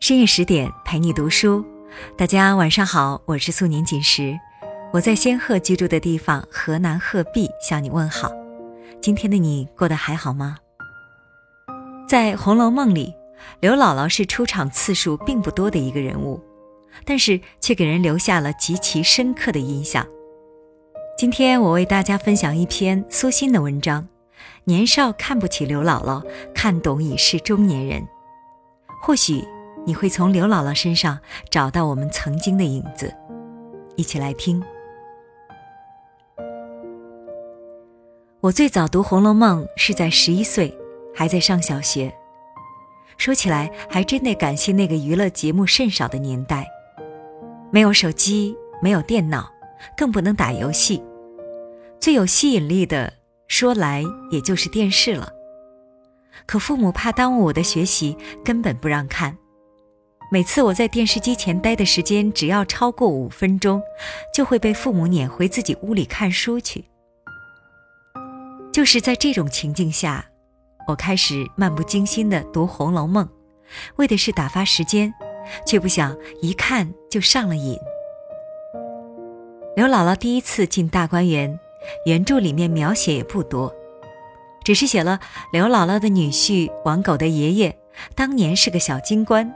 [0.00, 1.62] 深夜十点陪你读书，
[2.16, 4.34] 大家晚上好，我是素年锦时，
[4.94, 8.32] 我在仙鹤居住的地方河南鹤壁向你问好。
[9.02, 10.56] 今天的你过得还好吗？
[12.08, 13.14] 在《红楼梦》里，
[13.60, 16.42] 刘姥姥是出场次数并不多的一个人物，
[17.04, 20.04] 但是却给人留下了极其深刻的印象。
[21.18, 24.02] 今天我为大家分享一篇苏欣的文章，
[24.64, 28.00] 《年少看不起刘姥姥，看懂已是中年人》，
[29.02, 29.46] 或许。
[29.86, 31.18] 你会从刘姥姥身上
[31.50, 33.14] 找到我们曾经的影子，
[33.96, 34.62] 一起来听。
[38.40, 40.76] 我最早读《红楼梦》是在十一岁，
[41.14, 42.12] 还在上小学。
[43.18, 46.66] 说起来，还真得感谢那个娱乐节目甚少的年代，
[47.70, 49.50] 没有手机，没有电脑，
[49.94, 51.02] 更不能打游戏。
[51.98, 53.12] 最有吸引力的，
[53.46, 55.30] 说来也就是电视了。
[56.46, 59.36] 可父母怕耽误我的学习，根本不让看。
[60.32, 63.82] 每次我在电视机前待的时间只要超过五分钟，
[64.32, 66.84] 就会被父母撵回自己屋里看书去。
[68.72, 70.24] 就是在这种情境下，
[70.86, 73.26] 我开始漫不经心地读《红楼梦》，
[73.96, 75.12] 为的是打发时间，
[75.66, 77.76] 却不想一看就上了瘾。
[79.74, 81.58] 刘姥姥第一次进大观园，
[82.06, 83.74] 原著里面描写也不多，
[84.62, 85.18] 只是写了
[85.52, 87.76] 刘姥姥的女婿王狗的爷爷
[88.14, 89.52] 当年是个小京官。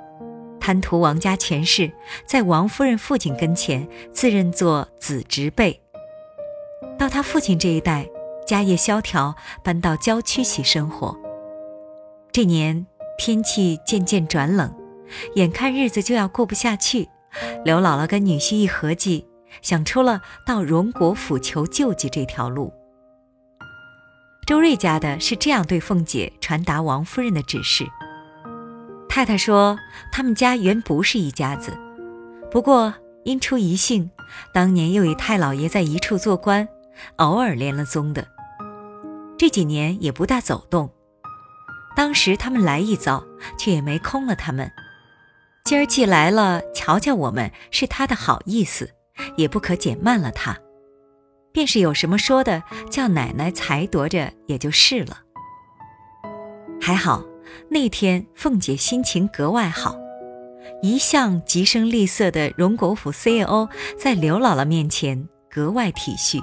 [0.65, 1.93] 贪图王家权势，
[2.25, 5.79] 在王夫人父亲跟前自认做子侄辈。
[6.99, 8.09] 到他父亲这一代，
[8.47, 11.15] 家业萧条，搬到郊区去生活。
[12.33, 12.87] 这年
[13.19, 14.75] 天气渐渐转冷，
[15.35, 17.11] 眼看日子就要过不下去，
[17.63, 19.29] 刘姥姥跟女婿一合计，
[19.61, 22.73] 想出了到荣国府求救济这条路。
[24.47, 27.85] 周瑞家的是这样对凤姐传达王夫人的指示。
[29.15, 29.79] 太太说
[30.11, 31.73] ：“他们家原不是一家子，
[32.51, 34.11] 不过因出一姓，
[34.53, 36.69] 当年又与太老爷在一处做官，
[37.19, 38.27] 偶尔连了宗的。
[39.39, 40.91] 这几年也不大走动。
[41.95, 43.25] 当时他们来一遭，
[43.57, 44.69] 却也没空了他们。
[45.65, 48.91] 今儿既来了，瞧瞧我们是他的好意思，
[49.37, 50.59] 也不可减慢了他。
[51.53, 55.19] 便是有什么说的，叫奶奶裁夺着也就是了。
[56.81, 57.25] 还好。”
[57.69, 59.97] 那天，凤姐心情格外好，
[60.83, 66.43] 一向极声厉色的荣国府 CEO 在刘姥姥面前格外体恤，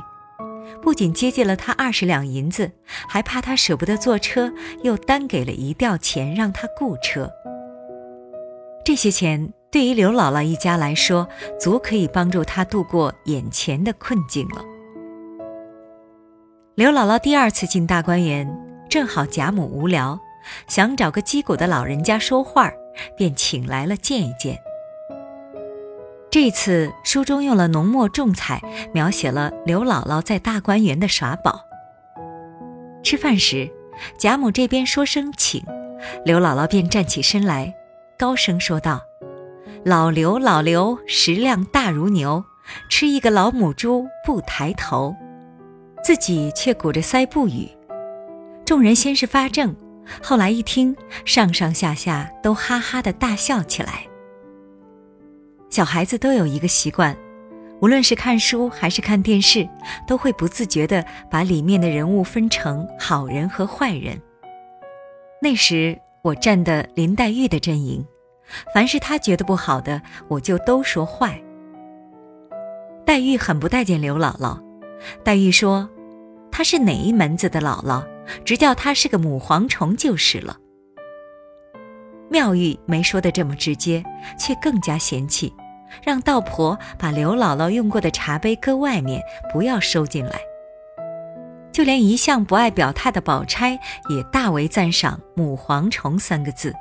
[0.81, 2.71] 不仅接济了她二十两银子，
[3.07, 4.51] 还怕她舍不得坐车，
[4.83, 7.29] 又单给了一吊钱让她雇车。
[8.83, 11.27] 这些钱对于刘姥姥一家来说，
[11.59, 14.65] 足可以帮助她度过眼前的困境了。
[16.75, 18.49] 刘姥姥第二次进大观园，
[18.89, 20.19] 正好贾母无聊。
[20.67, 22.71] 想找个击鼓的老人家说话，
[23.15, 24.59] 便请来了见一见。
[26.29, 28.61] 这次书中用了浓墨重彩，
[28.93, 31.65] 描写了刘姥姥在大观园的耍宝。
[33.03, 33.69] 吃饭时，
[34.17, 35.61] 贾母这边说声请，
[36.23, 37.73] 刘姥姥便站起身来，
[38.17, 39.01] 高声说道
[39.83, 42.45] ：“老刘，老刘，食量大如牛，
[42.89, 45.15] 吃一个老母猪不抬头。”
[46.03, 47.69] 自己却鼓着腮不语。
[48.65, 49.75] 众人先是发怔。
[50.21, 50.95] 后来一听，
[51.25, 54.05] 上上下下都哈哈的大笑起来。
[55.69, 57.15] 小孩子都有一个习惯，
[57.79, 59.67] 无论是看书还是看电视，
[60.05, 64.19] 都会不自觉地把里面的人物分成好人和坏人。
[65.41, 68.05] 那时我站的林黛玉的阵营，
[68.73, 71.41] 凡是她觉得不好的，我就都说坏。
[73.05, 74.59] 黛玉很不待见刘姥姥，
[75.23, 75.89] 黛玉说
[76.51, 78.03] ：“她是哪一门子的姥姥？”
[78.43, 80.57] 直叫她是个母蝗虫就是了。
[82.29, 84.03] 妙玉没说的这么直接，
[84.39, 85.53] 却更加嫌弃，
[86.01, 89.21] 让道婆把刘姥姥用过的茶杯搁外面，
[89.51, 90.39] 不要收进来。
[91.73, 96.73] 就连一向不爱表态的宝钗，也大为赞赏“母蝗虫”三个字，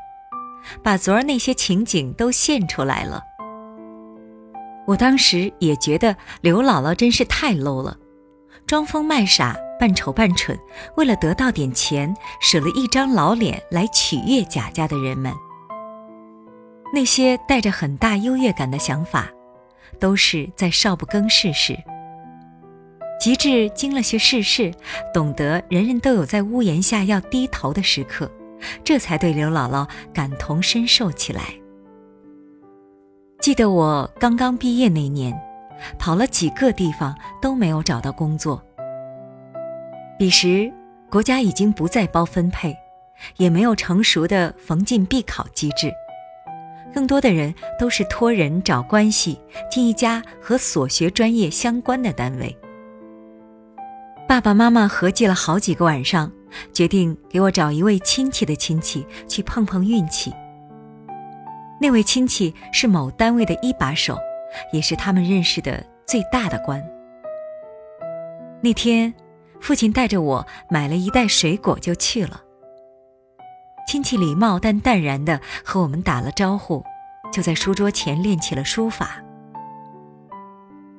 [0.83, 3.23] 把昨儿那些情景都现出来了。
[4.87, 7.97] 我当时也觉得刘姥姥真是太 low 了，
[8.67, 9.57] 装疯卖傻。
[9.81, 10.57] 半丑半蠢，
[10.97, 15.33] 为了得到点钱，舍了一张老脸来取悦贾家的人们。
[16.93, 19.31] 那些带着很大优越感的想法，
[19.99, 21.75] 都是在少不更事时。
[23.19, 24.71] 及至经了些世事，
[25.15, 28.31] 懂得人人都有在屋檐下要低头的时刻，
[28.85, 31.43] 这才对刘姥姥感同身受起来。
[33.41, 35.35] 记得我刚刚毕业那年，
[35.99, 38.63] 跑了几个地方都没有找到工作。
[40.21, 40.71] 彼时，
[41.09, 42.77] 国家已经不再包分配，
[43.39, 45.91] 也没有成熟的逢进必考机制，
[46.93, 49.41] 更多的人都是托人找关系
[49.71, 52.55] 进一家和所学专业相关的单位。
[54.29, 56.31] 爸爸妈妈合计了好几个晚上，
[56.71, 60.31] 决定给我找一位亲戚的亲戚去碰碰运气。
[61.81, 64.19] 那位亲戚是某单位的一把手，
[64.71, 66.85] 也是他们认识的最大的官。
[68.61, 69.15] 那天，
[69.61, 72.41] 父亲带着我买了一袋水果就去了。
[73.87, 76.85] 亲戚礼貌但淡然地和我们打了招呼，
[77.33, 79.23] 就在书桌前练起了书法。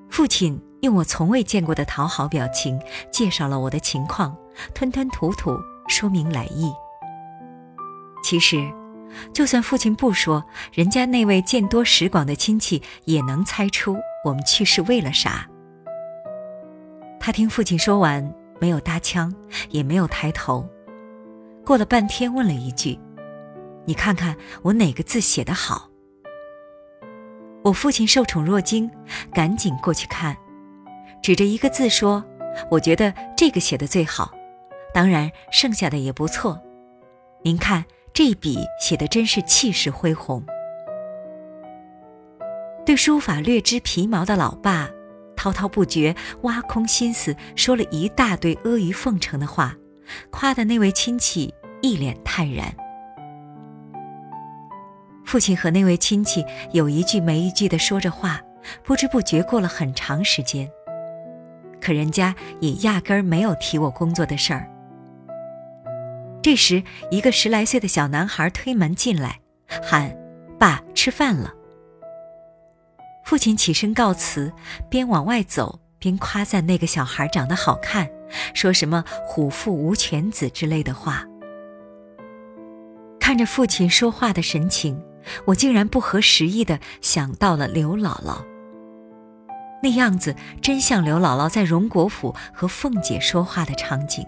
[0.10, 2.78] 父亲用我从未见过的讨好表情
[3.10, 4.36] 介绍了我的情况，
[4.74, 5.58] 吞吞吐吐
[5.88, 6.72] 说明来意。
[8.24, 8.70] 其实，
[9.34, 10.44] 就算父亲不说，
[10.74, 15.48] 人家那位见多识广的亲戚也能猜出我们去是为了啥。
[17.22, 19.34] 他听父亲说完，没有搭腔，
[19.72, 20.70] 也没有抬头。
[21.66, 22.98] 过了半天，问了一句
[23.86, 25.90] ：“你看看我哪个字写得好？”
[27.64, 28.90] 我父亲受宠若惊，
[29.34, 30.38] 赶紧过去看，
[31.24, 32.24] 指着一个字说
[32.70, 34.32] ：“我觉得这个写的最好，
[34.94, 36.62] 当然剩下的也不错。
[37.44, 37.84] 您看
[38.14, 40.44] 这笔写的真是气势恢宏。”
[42.86, 44.90] 对书法略知皮毛的老爸，
[45.42, 49.76] 滔滔不绝，挖空心思说了一大堆阿谀奉承的话。
[50.30, 51.52] 夸的那位亲戚
[51.82, 52.72] 一脸泰然。
[55.26, 58.40] 父亲和那位亲戚有一句没一句的说着话，
[58.84, 60.70] 不知不觉过了很长时间。
[61.82, 64.70] 可人家也压根儿没有提我工作的事儿。
[66.44, 69.40] 这时，一个十来岁的小男孩推门进来，
[69.82, 70.16] 喊
[70.60, 71.52] ：“爸，吃饭了。”
[73.32, 74.52] 父亲起身告辞，
[74.90, 78.10] 边往外走边夸赞那个小孩长得好看。
[78.54, 81.24] 说什么“虎父无犬子”之类的话。
[83.22, 85.02] 看着父亲说话的神情，
[85.46, 88.44] 我竟然不合时宜的想到了刘姥姥。
[89.82, 94.28] 那样子真像刘姥姥在荣国府和凤姐说话的场景。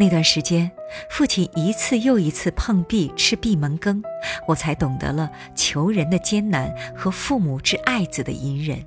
[0.00, 0.70] 那段时间，
[1.10, 4.00] 父亲一次又一次碰壁吃闭门羹，
[4.46, 8.78] 我才懂得了求人的艰难和父母之爱子的隐忍。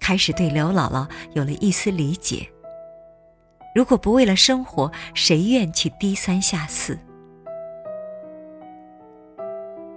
[0.00, 2.48] 开始对刘姥姥有了一丝理解。
[3.74, 6.98] 如果不为了生活，谁愿去低三下四？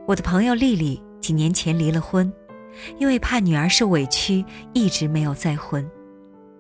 [0.06, 2.32] 我的朋友丽丽几年前离了婚，
[3.00, 4.44] 因为怕女儿受委屈，
[4.74, 5.90] 一直没有再婚。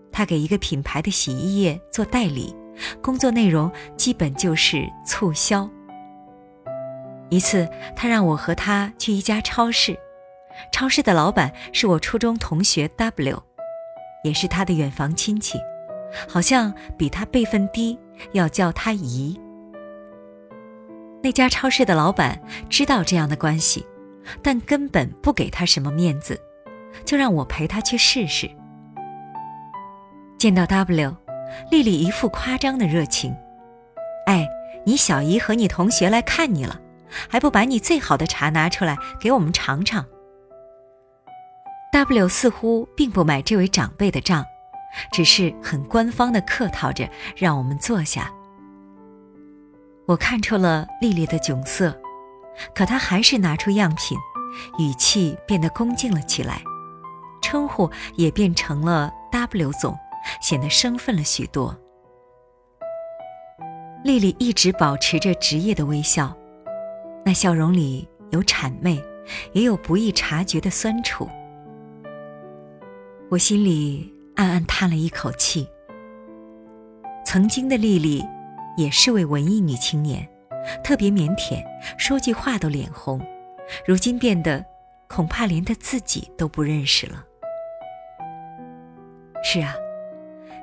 [0.09, 2.55] 她给一个品牌的洗衣液做代理，
[3.01, 5.69] 工作内容基本就是促销。
[7.29, 9.97] 一次，他让我和他去一家超市。
[10.71, 13.43] 超市的老板是我初中同学 W，
[14.23, 15.59] 也是他的远房亲戚，
[16.29, 17.99] 好像比他辈分低，
[18.31, 19.39] 要叫他姨。
[21.21, 22.39] 那家超市的老板
[22.69, 23.85] 知道这样的关系，
[24.41, 26.39] 但根本不给他什么面子，
[27.03, 28.49] 就让我陪他去试试。
[30.37, 31.15] 见到 W，
[31.69, 33.35] 丽丽一副夸张的热情
[34.27, 34.47] ：“哎，
[34.85, 36.79] 你小姨和你同学来看你了，
[37.29, 40.05] 还不把你最好的茶拿出来给我们尝尝？”
[41.91, 44.45] W 似乎并不买这位长辈的账，
[45.13, 48.29] 只是很官方的客套着让我们坐下。
[50.05, 51.97] 我看出了丽丽的窘色，
[52.75, 54.17] 可她还是拿出样品，
[54.77, 56.61] 语气变得恭敬了起来，
[57.41, 59.97] 称呼也变成了 W 总，
[60.41, 61.75] 显得生分了许多。
[64.03, 66.35] 丽丽一直保持着职业的微笑，
[67.25, 69.03] 那笑容里有谄媚，
[69.53, 71.27] 也有不易察觉的酸楚。
[73.31, 75.67] 我心里暗暗叹了一口气。
[77.25, 78.23] 曾经的丽丽，
[78.77, 80.27] 也是位文艺女青年，
[80.83, 81.63] 特别腼腆，
[81.97, 83.19] 说句话都脸红。
[83.87, 84.63] 如今变得，
[85.07, 87.25] 恐怕连她自己都不认识了。
[89.43, 89.73] 是啊，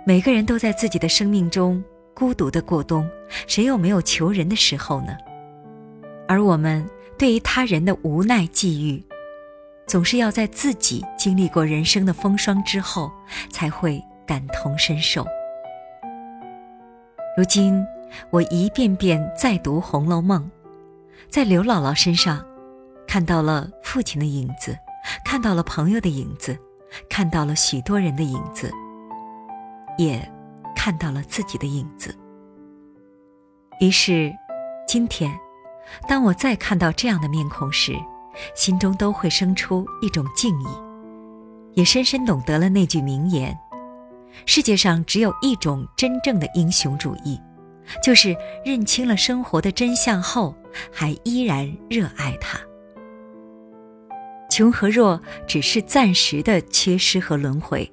[0.04, 1.82] 每个人都在自己的生命中
[2.14, 3.08] 孤独的过冬，
[3.46, 5.16] 谁又没有求人的时候呢？
[6.26, 6.84] 而我们
[7.16, 9.02] 对于他人的无奈际遇。
[9.86, 13.12] 总是要在自己经历过人生的风霜之后，
[13.50, 15.26] 才会感同身受。
[17.36, 17.84] 如今，
[18.30, 20.40] 我一遍遍再读《红楼梦》，
[21.28, 22.44] 在刘姥姥身上，
[23.06, 24.76] 看到了父亲的影子，
[25.24, 26.56] 看到了朋友的影子，
[27.08, 28.72] 看到了许多人的影子，
[29.98, 30.20] 也
[30.74, 32.16] 看到了自己的影子。
[33.80, 34.32] 于是，
[34.86, 35.32] 今天，
[36.08, 37.94] 当我再看到这样的面孔时，
[38.54, 40.66] 心中都会生出一种敬意，
[41.74, 43.58] 也深深懂得了那句名言：
[44.46, 47.40] 世界上只有一种真正的英雄主义，
[48.02, 50.54] 就是认清了生活的真相后，
[50.92, 52.58] 还依然热爱它。
[54.50, 57.90] 穷和弱只是暂时的缺失和轮回，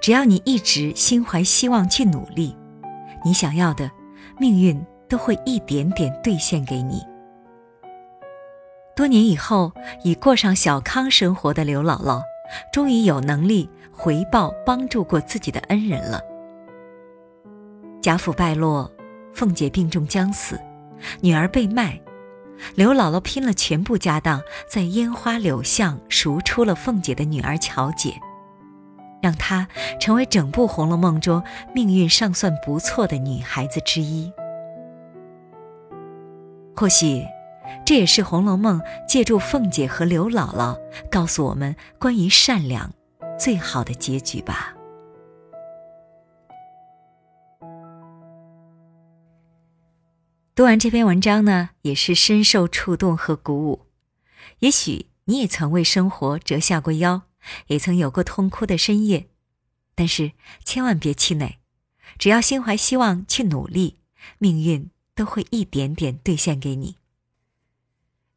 [0.00, 2.56] 只要你一直心怀希望去努力，
[3.24, 3.90] 你想要的，
[4.38, 7.02] 命运都会一点点兑现给你。
[8.96, 9.72] 多年以后，
[10.02, 12.22] 已过上小康生活的刘姥姥，
[12.72, 16.20] 终于有能力回报帮助过自己的恩人了。
[18.00, 18.90] 贾府败落。
[19.36, 20.60] 凤姐病重将死，
[21.20, 22.00] 女儿被卖，
[22.76, 28.14] 刘姥姥拼了全部家当，在烟花柳巷赎出了凤姐的女儿巧姐，
[29.24, 29.66] 让她
[29.98, 31.42] 成为整部《红楼梦》中
[31.74, 34.30] 命运尚算不错的女孩子之一。
[36.76, 37.24] 或许，
[37.86, 38.78] 这也是《红楼梦》
[39.08, 40.78] 借助凤姐和刘姥姥
[41.10, 42.92] 告诉我们关于善良
[43.38, 44.74] 最好的结局吧。
[50.54, 53.86] 读完这篇文章呢，也是深受触动和鼓舞。
[54.58, 57.22] 也许你也曾为生活折下过腰，
[57.66, 59.28] 也曾有过痛哭的深夜，
[59.94, 60.32] 但是
[60.64, 61.58] 千万别气馁，
[62.18, 63.98] 只要心怀希望去努力，
[64.38, 66.96] 命运都会一点点兑现给你。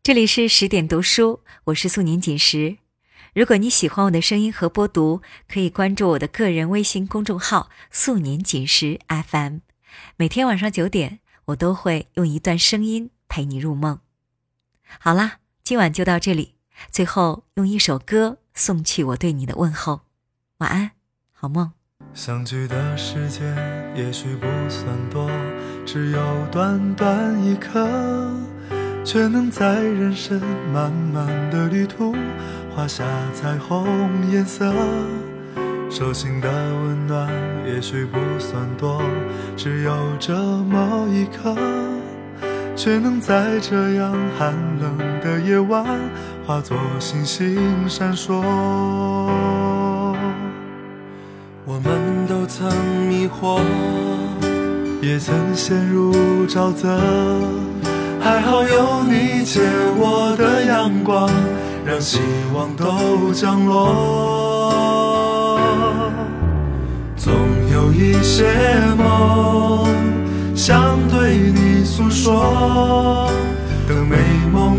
[0.04, 2.78] 这里是十点读书，我是素年锦时。
[3.34, 9.60] 如果你喜欢我的声音和播读，可以关注我的个人微信公众号“素年锦时 FM”，
[10.16, 11.20] 每天晚上九点。
[11.48, 14.02] 我都会用一段声音陪你入梦。
[15.00, 16.57] 好啦，今晚就到这里。
[16.92, 20.02] 最后用一首歌送去我对你的问候。
[20.60, 20.92] 晚安，
[21.32, 21.72] 好梦。
[22.14, 23.56] 相聚的时间
[23.96, 25.30] 也许不算多，
[25.86, 26.20] 只有
[26.52, 27.88] 短短一刻，
[29.04, 30.42] 却能在人生
[30.74, 32.16] 漫漫的旅途
[32.74, 33.04] 画下
[33.34, 34.74] 彩虹颜色。
[35.90, 37.32] 手心的温暖
[37.66, 39.02] 也许不算多，
[39.56, 41.56] 只有这么一刻，
[42.76, 45.86] 却能在这样寒冷的夜晚
[46.48, 47.58] 化作星星
[47.90, 48.42] 闪烁。
[51.66, 52.72] 我们都曾
[53.10, 53.60] 迷惑，
[55.02, 56.14] 也曾陷入
[56.48, 56.98] 沼泽，
[58.22, 59.60] 还好有你借
[59.98, 61.30] 我的阳光，
[61.86, 62.22] 让希
[62.56, 65.60] 望都降落。
[67.18, 67.34] 总
[67.74, 68.46] 有一些
[68.98, 69.86] 梦
[70.56, 73.30] 想对你诉说，
[73.86, 74.16] 等每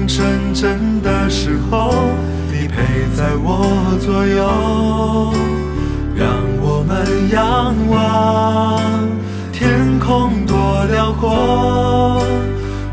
[0.08, 1.92] 纯真的时候，
[2.50, 5.32] 你陪在我左右，
[6.16, 6.26] 让
[6.60, 8.80] 我们仰望
[9.52, 12.22] 天空多辽阔，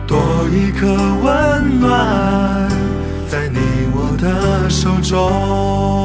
[0.06, 0.20] 多
[0.52, 0.86] 一颗
[1.24, 2.70] 温暖
[3.30, 3.60] 在你
[3.94, 6.05] 我的手中。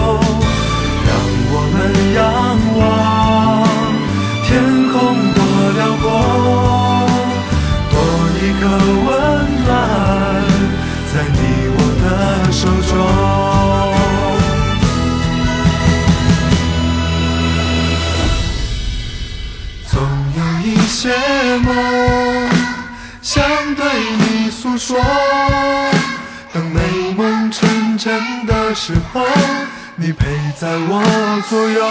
[20.63, 21.09] 一些
[21.63, 21.73] 梦，
[23.21, 23.43] 想
[23.75, 23.83] 对
[24.19, 24.99] 你诉说。
[26.53, 29.25] 当美梦成真的时候，
[29.95, 30.25] 你陪
[30.59, 31.01] 在我
[31.49, 31.81] 左右。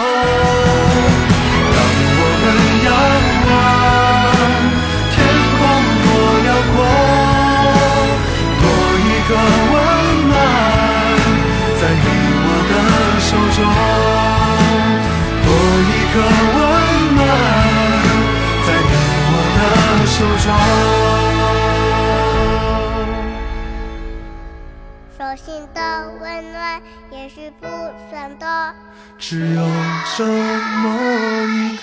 [1.73, 1.77] 让
[2.17, 2.45] 我们
[2.85, 2.89] 仰
[3.47, 3.51] 望
[5.11, 5.15] 天
[5.57, 5.59] 空
[6.03, 6.07] 多
[6.43, 6.75] 辽阔，
[8.61, 8.63] 多
[9.03, 9.31] 一个
[9.71, 9.73] 温
[10.29, 10.31] 暖
[11.77, 12.05] 在你
[12.45, 12.73] 我的
[13.19, 13.59] 手中，
[15.43, 15.47] 多
[15.83, 16.15] 一个
[16.55, 16.60] 温。
[20.21, 20.55] 手上，
[25.17, 27.65] 手心的温暖也是不
[28.11, 28.75] 算的，
[29.17, 29.67] 只有
[30.15, 30.85] 这么
[31.47, 31.81] 一刻。